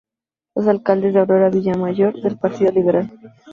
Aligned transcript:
La 0.55 0.71
alcaldesa 0.71 1.09
es 1.09 1.15
Aurora 1.29 1.51
Villamayor 1.51 2.19
del 2.23 2.39
Partido 2.39 2.71
Liberal. 2.71 3.11